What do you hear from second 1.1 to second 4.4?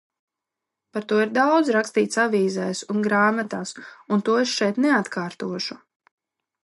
to ir daudz rakstīts avīzēs un grāmatās un to